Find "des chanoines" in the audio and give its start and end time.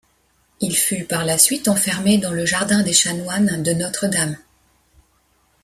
2.81-3.61